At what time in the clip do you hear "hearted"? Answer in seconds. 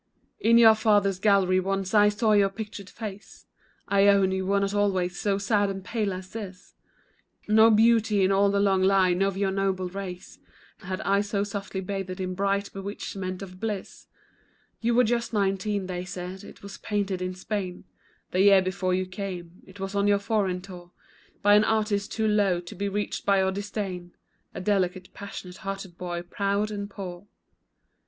25.57-25.95